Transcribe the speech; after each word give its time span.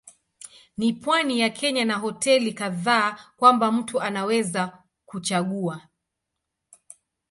Ni 0.77 0.93
pwani 0.93 1.39
ya 1.39 1.49
Kenya 1.49 1.85
na 1.85 1.95
hoteli 1.95 2.53
kadhaa 2.53 3.17
kwamba 3.37 3.71
mtu 3.71 4.01
anaweza 4.01 4.83
kuchagua. 5.05 5.81